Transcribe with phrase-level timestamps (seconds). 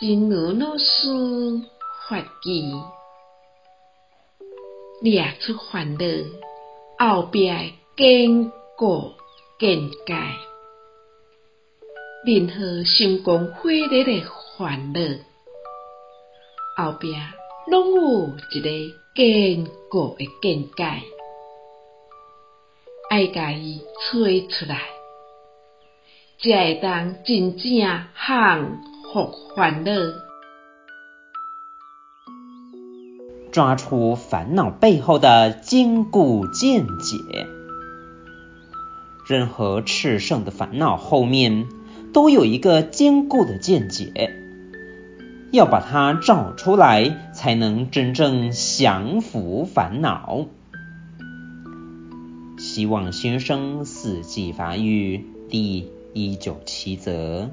[0.00, 1.08] 真如老师
[2.08, 2.72] 法语，
[5.02, 6.04] 掠出烦恼
[7.00, 9.14] 后壁的坚固
[9.58, 10.14] 见解。
[12.24, 14.24] 任何成功毁灭的
[14.56, 15.00] 烦恼
[16.76, 17.12] 后壁，
[17.66, 18.70] 拢有一个
[19.16, 21.02] 坚固的见解，
[23.10, 24.12] 爱甲伊找
[24.48, 24.80] 出来，
[26.40, 28.78] 才会当真正降
[29.12, 29.90] 伏烦恼，
[33.50, 37.18] 抓出烦恼背后的坚固见解。
[39.28, 41.66] 任何炽盛的烦恼后面，
[42.12, 44.32] 都有一个坚固的见解，
[45.50, 50.46] 要把它找出来，才能真正降服烦恼。
[52.58, 57.48] 希望新生四季法语第一九七则。